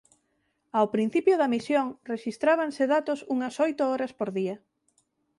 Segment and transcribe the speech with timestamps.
[0.77, 4.55] Ao principio da misión rexistrábanse datos unhas oito horas por día.